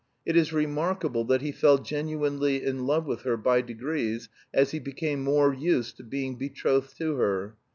It 0.25 0.35
is 0.35 0.51
remarkable 0.51 1.23
that 1.25 1.43
he 1.43 1.51
fell 1.51 1.77
genuinely 1.77 2.63
in 2.65 2.87
love 2.87 3.05
with 3.05 3.21
her 3.21 3.37
by 3.37 3.61
degrees 3.61 4.29
as 4.51 4.71
he 4.71 4.79
became 4.79 5.23
more 5.23 5.53
used 5.53 5.95
to 5.97 6.03
being 6.03 6.37
betrothed 6.39 6.97
to 6.97 7.17
her. 7.17 7.55